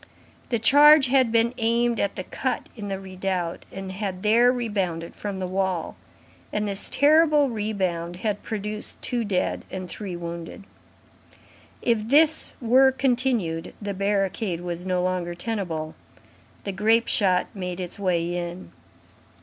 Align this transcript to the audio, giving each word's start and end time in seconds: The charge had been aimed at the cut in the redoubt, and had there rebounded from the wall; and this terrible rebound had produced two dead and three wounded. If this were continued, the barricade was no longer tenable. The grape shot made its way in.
The 0.49 0.57
charge 0.57 1.09
had 1.09 1.31
been 1.31 1.53
aimed 1.59 1.99
at 1.99 2.15
the 2.15 2.23
cut 2.23 2.69
in 2.75 2.87
the 2.87 2.99
redoubt, 2.99 3.67
and 3.71 3.91
had 3.91 4.23
there 4.23 4.51
rebounded 4.51 5.15
from 5.15 5.37
the 5.37 5.45
wall; 5.45 5.95
and 6.51 6.67
this 6.67 6.89
terrible 6.89 7.49
rebound 7.51 8.15
had 8.15 8.41
produced 8.41 8.99
two 9.03 9.23
dead 9.23 9.63
and 9.69 9.87
three 9.87 10.15
wounded. 10.15 10.63
If 11.83 12.07
this 12.07 12.53
were 12.59 12.91
continued, 12.91 13.75
the 13.79 13.93
barricade 13.93 14.61
was 14.61 14.87
no 14.87 15.03
longer 15.03 15.35
tenable. 15.35 15.93
The 16.63 16.71
grape 16.71 17.07
shot 17.07 17.45
made 17.53 17.79
its 17.79 17.99
way 17.99 18.35
in. 18.35 18.71